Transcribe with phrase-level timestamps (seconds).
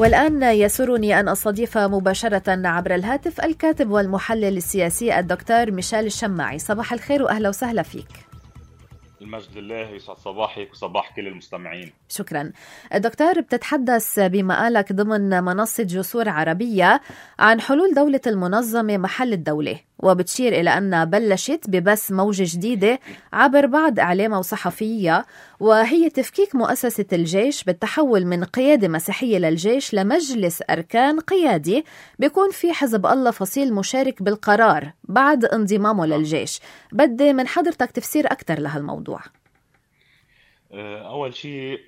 [0.00, 6.58] والآن يسرني أن أستضيف مباشرة عبر الهاتف الكاتب والمحلل السياسي الدكتور ميشيل الشماعي.
[6.58, 8.08] صباح الخير وأهلا وسهلا فيك.
[9.20, 11.92] المجد لله يسعد صباحك وصباح كل المستمعين.
[12.08, 12.52] شكرا.
[12.94, 17.00] دكتور بتتحدث بمقالك ضمن منصة جسور عربية
[17.38, 19.80] عن حلول دولة المنظمة محل الدولة.
[20.02, 23.00] وبتشير إلى أن بلشت ببث موجة جديدة
[23.32, 25.26] عبر بعض إعلامها وصحفية
[25.60, 31.84] وهي تفكيك مؤسسة الجيش بالتحول من قيادة مسيحية للجيش لمجلس أركان قيادي
[32.18, 36.60] بيكون في حزب الله فصيل مشارك بالقرار بعد انضمامه للجيش.
[36.92, 39.20] بدي من حضرتك تفسير أكثر لهالموضوع.
[40.72, 41.78] أول شيء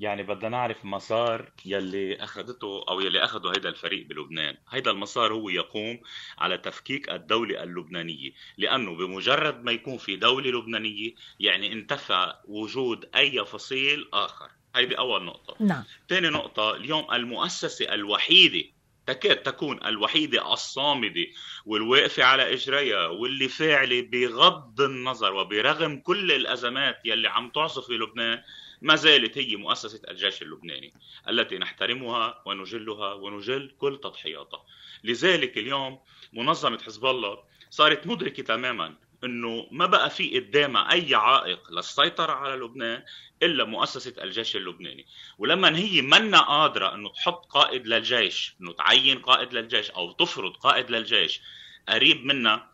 [0.00, 4.56] يعني بدنا نعرف مسار يلي أخذته أو يلي أخذه هيدا الفريق بلبنان.
[4.70, 6.00] هيدا المسار هو يقوم
[6.38, 13.44] على تفكيك الدولة اللبنانية لأنه بمجرد ما يكون في دولة لبنانية يعني انتفى وجود أي
[13.44, 14.50] فصيل آخر.
[14.74, 15.64] هيدي أول نقطة.
[15.64, 15.84] نعم.
[16.08, 18.64] ثاني نقطة اليوم المؤسسة الوحيدة
[19.06, 21.26] تكاد تكون الوحيدة الصامدة
[21.66, 28.42] والواقفة على إجريها واللي فاعلة بغض النظر وبرغم كل الأزمات يلي عم تعصف في لبنان
[28.82, 30.94] ما زالت هي مؤسسة الجيش اللبناني
[31.28, 34.64] التي نحترمها ونجلها ونجل كل تضحياتها.
[35.04, 36.00] لذلك اليوم
[36.32, 37.38] منظمة حزب الله
[37.70, 43.04] صارت مدركة تماما إنه ما بقى في قدامها أي عائق للسيطرة على لبنان
[43.42, 45.06] إلا مؤسسة الجيش اللبناني.
[45.38, 50.90] ولما هي منا قادرة إنه تحط قائد للجيش إنه تعين قائد للجيش أو تفرض قائد
[50.90, 51.40] للجيش
[51.88, 52.67] قريب منا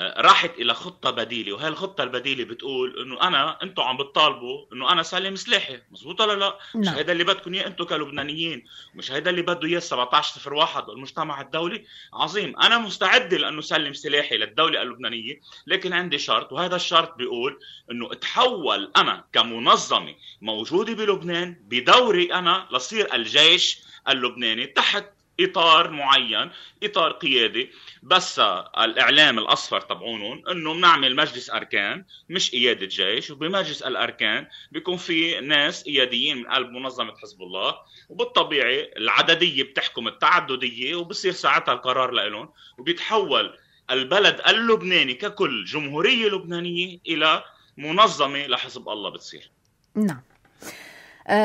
[0.00, 5.02] راحت إلى خطة بديلة وهي الخطة البديلة بتقول إنه أنا أنتم عم بتطالبوا إنه أنا
[5.02, 6.94] سلم سلاحي مزبوط ولا لا مش نعم.
[6.94, 12.60] هيدا اللي بدكم إياه أنتم كلبنانيين مش هيدا اللي بده إياه 1701 والمجتمع الدولي عظيم
[12.60, 18.92] أنا مستعد لأنه سلم سلاحي للدولة اللبنانية لكن عندي شرط وهذا الشرط بيقول إنه اتحول
[18.96, 25.04] أنا كمنظمة موجودة بلبنان بدوري أنا لصير الجيش اللبناني تحت
[25.44, 26.50] إطار معين
[26.82, 27.70] إطار قيادي.
[28.02, 28.38] بس
[28.78, 33.30] الإعلام الأصفر تبعونهم إنه بنعمل مجلس أركان مش قيادة جيش.
[33.30, 37.74] وبمجلس الأركان بيكون في ناس قياديين من قلب منظمة حزب الله.
[38.08, 42.48] وبالطبيعي العددية بتحكم التعددية وبصير ساعتها القرار لهم
[42.78, 43.58] وبيتحول
[43.90, 47.44] البلد اللبناني ككل جمهورية لبنانية إلى
[47.76, 49.50] منظمة لحزب الله بتصير.
[49.94, 50.22] نعم.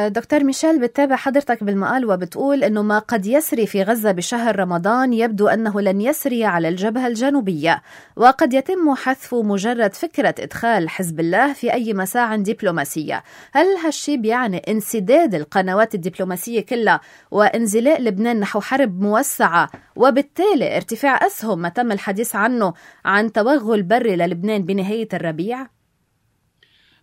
[0.08, 5.48] دكتور ميشيل بتتابع حضرتك بالمقال وبتقول إنه ما قد يسري في غزة بشهر رمضان يبدو
[5.48, 7.82] أنه لن يسري على الجبهة الجنوبية.
[8.16, 13.24] وقد يتم حذف مجرد فكرة إدخال حزب الله في أي مساع دبلوماسية.
[13.54, 17.02] هل هالشيء بيعني انسداد القنوات الدبلوماسية كلها
[17.32, 22.74] وانزلاء لبنان نحو حرب موسعة وبالتالي ارتفاع أسهم؟ ما تم الحديث عنه
[23.06, 25.77] عن توغل بري للبنان بنهاية الربيع؟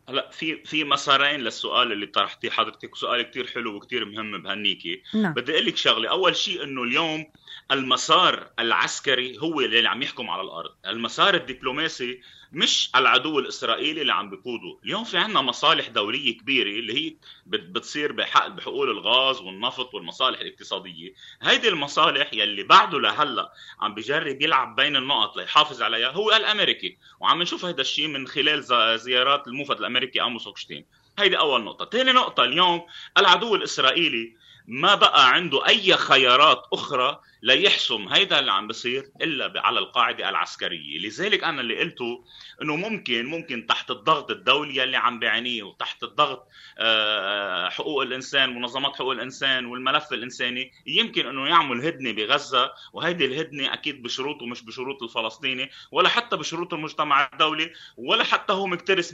[0.08, 5.34] هلا في في مسارين للسؤال اللي طرحتيه حضرتك وسؤال كثير حلو وكثير مهم بهنيكي نعم.
[5.34, 7.26] بدي أقول لك شغلة أول شيء إنه اليوم
[7.70, 12.20] المسار العسكري هو اللي عم يحكم على الأرض المسار الدبلوماسي
[12.54, 14.78] مش العدو الإسرائيلي اللي عم بيقوده.
[14.84, 17.16] اليوم في عندنا مصالح دولية كبيرة اللي هي
[17.46, 21.14] بتصير بحق بحقول الغاز والنفط والمصالح الاقتصادية.
[21.42, 26.96] هيدي المصالح يلي بعده لهلأ عم بجرب يلعب بين النقط ليحافظ عليها هو الأمريكي.
[27.20, 28.64] وعم نشوف هذا الشيء من خلال
[29.00, 30.84] زيارات الموفد الأمريكي أموس أوكشتين.
[31.18, 31.84] هيدي أول نقطة.
[31.98, 32.44] ثاني نقطة.
[32.44, 32.86] اليوم
[33.18, 39.78] العدو الإسرائيلي ما بقى عنده أي خيارات أخرى ليحسم هيدا اللي عم بصير إلا على
[39.78, 42.24] القاعدة العسكرية، لذلك أنا اللي قلته
[42.62, 48.96] إنه ممكن ممكن تحت الضغط الدولي اللي عم بيعانيه وتحت الضغط آه، حقوق الإنسان منظمات
[48.96, 55.02] حقوق الإنسان والملف الإنساني يمكن إنه يعمل هدنة بغزة وهيدي الهدنة أكيد بشروط ومش بشروط
[55.02, 59.10] الفلسطيني ولا حتى بشروط المجتمع الدولي ولا حتى هو مكترث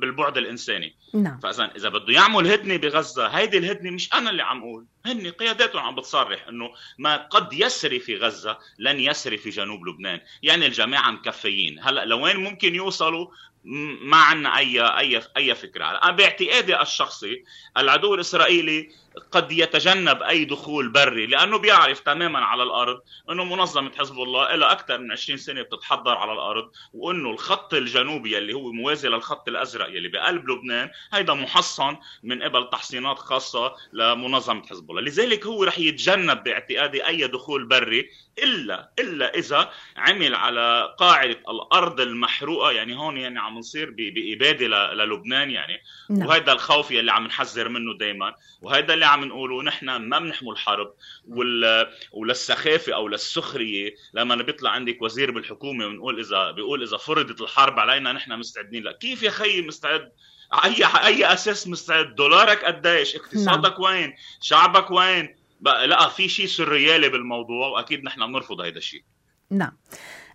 [0.00, 0.96] بالبعد الإنساني.
[1.14, 1.40] نعم.
[1.40, 4.86] فاذا إذا بده يعمل هدنة بغزة هيدي الهدنة مش أنا اللي عم أقول.
[5.06, 10.20] هن قياداتهم عم بتصرح إنه ما قد يسري في غزة لن يسري في جنوب لبنان.
[10.42, 11.78] يعني الجماعة مكفيين.
[11.82, 13.26] هلأ لوين ممكن يوصلوا؟
[13.64, 15.84] ما عندنا اي اي أي فكرة.
[15.84, 17.44] أنا باعتقادي الشخصي
[17.76, 18.90] العدو الإسرائيلي
[19.32, 23.00] قد يتجنب أي دخول بري لأنه بيعرف تماما على الأرض
[23.30, 28.38] إنه منظمة حزب الله لها أكثر من 20 سنة بتتحضر على الأرض وإنه الخط الجنوبي
[28.38, 34.66] اللي هو موازي للخط الأزرق يلي بقلب لبنان هيدا محصن من قبل تحصينات خاصة لمنظمة
[34.66, 35.02] حزب الله.
[35.02, 42.00] لذلك هو رح يتجنب باعتقادي أي دخول بري الا إلا إذا عمل على قاعدة الأرض
[42.00, 45.82] المحروقة يعني هون يعني عم نصير بإبادة للبنان يعني.
[46.10, 46.28] نعم.
[46.28, 50.94] وهذا الخوف يلي عم نحذر منه دائما وهذا اللي عم نقوله نحن ما بنحمل حرب
[51.28, 51.86] وال...
[52.12, 58.12] وللسخافة أو للسخرية لما بيطلع عندك وزير بالحكومة ونقول اذا بيقول إذا فرضت الحرب علينا
[58.12, 58.82] نحن مستعدين.
[58.82, 60.12] لا كيف يا خيي مستعد؟
[60.64, 63.82] اي أي أساس مستعد؟ دولارك قديش؟ اقتصادك نعم.
[63.82, 69.02] وين؟ شعبك وين؟ بقى لا في شيء سريالي بالموضوع وأكيد نحن بنرفض هذا الشيء
[69.54, 69.72] نعم.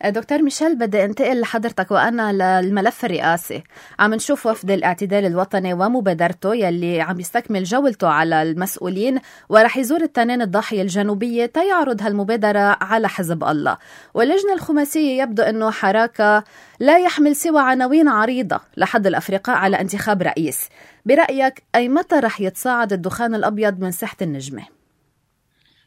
[0.06, 3.64] دكتور ميشيل بدي أنتقل لحضرتك وأنا للملف الرئاسي.
[4.00, 9.20] عم نشوف وفد الاعتدال الوطني ومبادرته يلي عم يستكمل جولته على المسؤولين
[9.50, 13.78] ورح يزور التنين الضاحيه الجنوبية تيعرض هالمبادرة على حزب الله.
[14.14, 16.44] واللجنة الخماسية يبدو إنه حراكة
[16.80, 20.70] لا يحمل سوى عناوين عريضة لحد الأفرقاء على انتخاب رئيس.
[21.06, 24.79] برأيك أي متى رح يتصاعد الدخان الأبيض من ساحه النجمة؟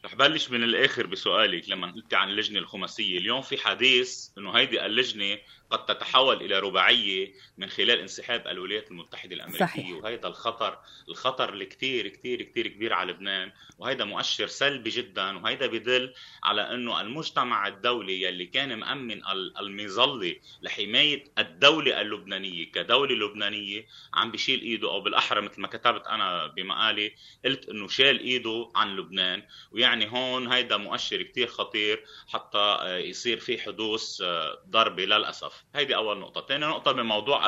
[0.05, 4.85] رح بلش من الآخر بسؤالك لما قلتي عن اللجنة الخماسية، اليوم في حديث إنه هيدي
[4.85, 5.37] اللجنة
[5.73, 9.65] قد تتحول إلى رباعية من خلال انسحاب الولايات المتحدة الأمريكية.
[9.65, 9.91] صحيح.
[9.91, 10.79] وهذا الخطر
[11.09, 13.51] الخطر اللي كثير كثير كثير كبير على لبنان.
[13.77, 15.37] وهذا مؤشر سلبي جدا.
[15.37, 19.21] وهذا بدل على إنه المجتمع الدولي يلي كان مأمن
[19.59, 26.47] المظلة لحماية الدولة اللبنانية كدولة لبنانية عم بشيل إيده أو بالأحرى مثل ما كتبت أنا
[26.47, 27.15] بمقالي
[27.45, 29.43] قلت إنه شال إيده عن لبنان.
[29.71, 34.21] ويعني هون هيدا مؤشر كثير خطير حتى يصير في حدوث
[34.69, 35.62] ضربة للأسف.
[35.75, 36.45] هيدي أول نقطة.
[36.47, 37.47] ثاني نقطة بموضوع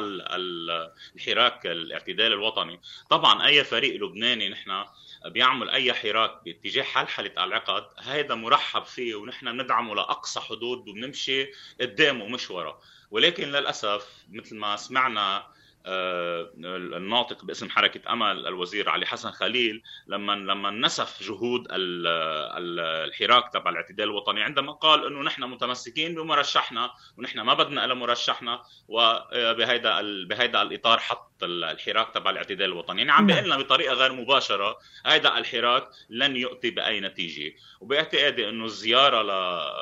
[1.16, 2.80] الحراك الاعتدال الوطني.
[3.10, 4.86] طبعا أي فريق لبناني نحن
[5.26, 11.52] بيعمل أي حراك باتجاه حلحله العقد هذا مرحب فيه ونحن بندعمه لأقصى حدود وبنمشي
[11.82, 12.82] قدامه مش ورا.
[13.12, 15.48] ولكن للأسف مثل ما سمعنا
[15.88, 24.06] الناطق باسم حركة أمل الوزير علي حسن خليل لما لما نسف جهود الحراك تبع الاعتدال
[24.06, 31.00] الوطني عندما قال إنه نحن متمسكين بمرشحنا ونحن ما بدنا الا مرشحنا وبهيدا بهيدا الإطار
[31.00, 33.00] حط الحراك تبع الاعتدال الوطني.
[33.00, 33.36] يعني عم نعم.
[33.36, 37.56] بيقول لنا بطريقة غير مباشرة هيدا الحراك لن يؤتي بأي نتيجة.
[37.82, 39.22] وباعتقادي إنه الزيارة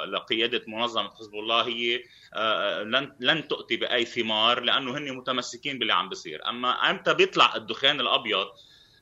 [0.05, 2.03] لقيادة منظمة حزب الله هي
[2.33, 6.49] آه، لن لن تؤتي بأي ثمار لأنه هن متمسكين باللي عم بيصير.
[6.49, 8.47] أما أمتى بيطلع الدخان الأبيض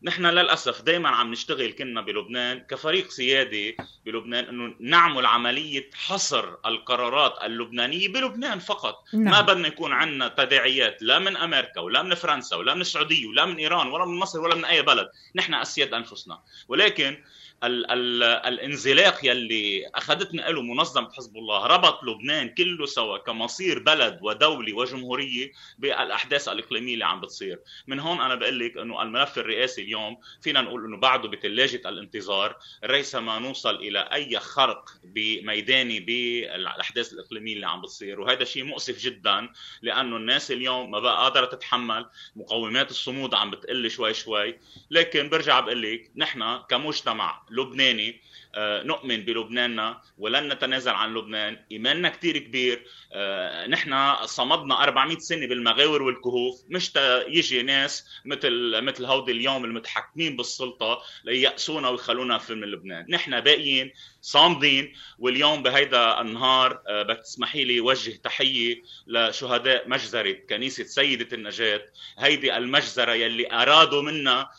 [0.03, 7.44] نحن للأسف دائما عم نشتغل كنا بلبنان كفريق سيادي بلبنان إنه نعمل عملية حصر القرارات
[7.44, 9.03] اللبنانية بلبنان فقط.
[9.13, 9.24] نعم.
[9.24, 13.45] ما بدنا يكون عندنا تداعيات لا من أمريكا ولا من فرنسا ولا من السعودية ولا
[13.45, 15.09] من إيران ولا من مصر ولا من أي بلد.
[15.36, 16.39] نحن أسياد أنفسنا.
[16.68, 17.24] ولكن
[17.63, 24.19] ال ال الانزلاق يلي أخذتنا له منظمة حزب الله ربط لبنان كله سوا كمصير بلد
[24.21, 27.59] ودولة وجمهورية بالأحداث الإقليمية اللي عم بتصير.
[27.87, 32.57] من هون أنا بقول لك إنه الملف الرئاسي اليوم فينا نقول إنه بعده بثلاجه الانتظار
[32.85, 38.21] ريثما نوصل إلى أي خرق بميداني بالأحداث الإقليمية اللي عم بتصير.
[38.21, 39.49] وهذا شيء مؤسف جدا
[39.81, 44.59] لأنه الناس اليوم ما بقى قادرة تتحمل مقومات الصمود عم بتقل شوي شوي.
[44.91, 48.21] لكن برجع بقول لك نحن كمجتمع لبناني.
[48.56, 51.57] آه، نؤمن بلبناننا ولن نتنازل عن لبنان.
[51.71, 52.86] إيماننا كتير كبير.
[53.13, 56.62] آه، نحن صمدنا 400 سنة بالمغاور والكهوف.
[56.69, 56.92] مش
[57.27, 63.06] يجي ناس مثل مثل هودي اليوم المتحكمين بالسلطة ليأسونا ويخلونا في من لبنان.
[63.09, 64.94] نحن باقيين صامدين.
[65.19, 71.81] واليوم بهيدا النهار آه، بتسمحي لي وجه تحية لشهداء مجزرة كنيسة سيدة النجاة.
[72.19, 74.50] هيدي المجزرة يلي أرادوا منا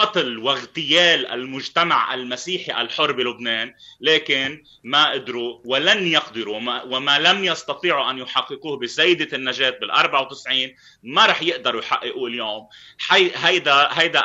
[0.00, 8.18] قتل واغتيال المجتمع المسيحي الحر بلبنان لكن ما قدروا ولن يقدروا وما, لم يستطيعوا أن
[8.18, 12.68] يحققوه بسيده النجاة بال 94 ما رح يقدروا يحققوه اليوم.
[12.98, 14.22] حي هيدا هيدا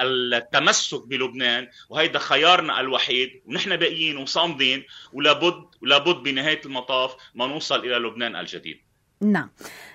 [0.00, 7.94] التمسك بلبنان وهيدا خيارنا الوحيد ونحن باقيين وصامدين ولابد ولابد بنهاية المطاف ما نوصل إلى
[7.96, 8.87] لبنان الجديد.
[9.22, 9.48] نعم.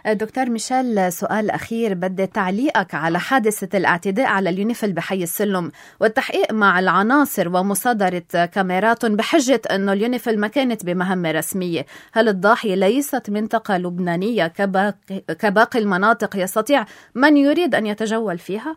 [0.08, 1.94] دكتور ميشيل سؤال أخير.
[1.94, 9.62] بدي تعليقك على حادثة الاعتداء على اليونيفل بحي السلم والتحقيق مع العناصر ومصادرة كاميرات بحجة
[9.72, 11.86] أنه اليونيفل ما كانت بمهمة رسمية.
[12.14, 18.76] هل الضاحية ليست منطقة لبنانية كباقي, كباقي المناطق يستطيع من يريد أن يتجول فيها؟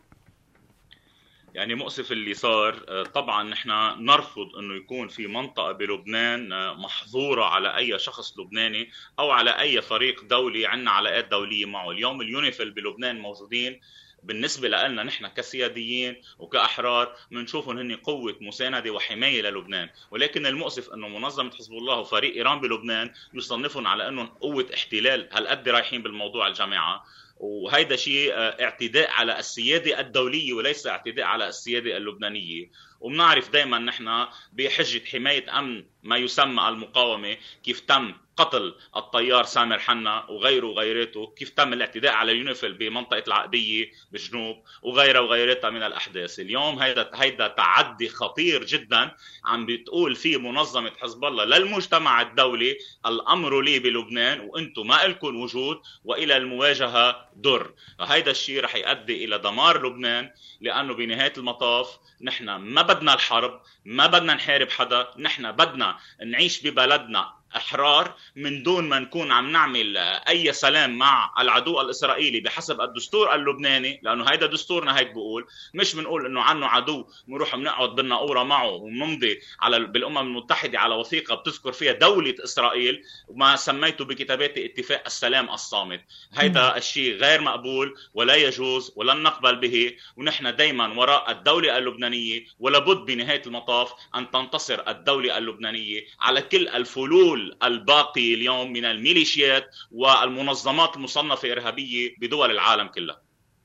[1.57, 3.71] يعني مؤسف اللي صار آه، طبعا نحن
[4.05, 9.83] نرفض إنه يكون في منطقة بلبنان آه، محظورة على أي شخص لبناني أو على أي
[9.83, 11.91] فريق دولي عندنا علاقات دولية معه.
[11.91, 13.81] اليوم اليونيفيل بلبنان موجودين.
[14.23, 19.89] بالنسبة لنا نحن كسياديين وكأحرار بنشوفهم هن قوة مساندة وحماية للبنان.
[20.11, 25.69] ولكن المؤسف أنه منظمة حزب الله وفريق إيران بلبنان يصنفهم على أنهم قوة احتلال هالقد
[25.69, 27.05] رايحين بالموضوع الجماعة.
[27.37, 32.71] وهيدا شيء آه، اعتداء على السيادة الدولية وليس اعتداء على السيادة اللبنانية.
[33.01, 40.27] وبنعرف دائما نحن بحجة حماية أمن ما يسمى المقاومة كيف تم قتل الطيار سامر حنا
[40.31, 46.41] وغيره وغيرته كيف تم الاعتداء على يونيفيل بمنطقة العقبية بالجنوب وغيرها وغيرها من الأحداث.
[46.41, 53.61] اليوم هيدا هيدا تعدي خطير جدا عم بتقول فيه منظمة حزب الله للمجتمع الدولي الأمر
[53.61, 57.75] لي بلبنان وأنتم ما لكم وجود وإلى المواجهة در.
[58.01, 64.07] هيدا الشيء رح يؤدي إلى دمار لبنان لأنه بنهاية المطاف نحن ما بدنا الحرب ما
[64.07, 69.97] بدنا نحارب حدا نحن بدنا نعيش ببلدنا إحرار من دون ما نكون عم نعمل
[70.29, 76.27] أي سلام مع العدو الإسرائيلي بحسب الدستور اللبناني لأنه هيدا دستورنا هيك بقول مش بنقول
[76.27, 81.93] إنه عنه عدو بنروح بنقعد بالناقورة معه ونمضي على بالأمم المتحدة على وثيقة بتذكر فيها
[81.93, 86.01] دولة إسرائيل وما سميته بكتاباتي اتفاق السلام الصامت.
[86.35, 92.97] هيدا الشيء غير مقبول ولا يجوز ولن نقبل به ونحن دائما وراء الدولة اللبنانية ولابد
[93.07, 101.53] بنهاية المطاف أن تنتصر الدولة اللبنانية على كل الفلول الباقي اليوم من الميليشيات والمنظمات المصنفة
[101.53, 103.21] إرهابية بدول العالم كلها.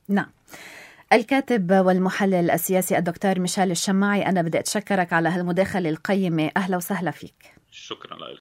[0.07, 0.31] نعم.
[1.13, 6.51] الكاتب والمحلل السياسي الدكتور ميشيل الشماعي أنا بدي أتشكرك على هالمداخلة القيمة.
[6.57, 7.53] أهلا وسهلا فيك.
[7.71, 8.39] شكرا لك.